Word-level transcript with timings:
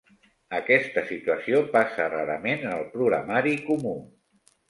Aquesta 0.59 1.01
situació 1.09 1.59
passa 1.75 2.07
rarament 2.15 2.65
en 2.69 2.73
el 2.79 2.89
programari 2.97 3.55
comú. 3.69 3.95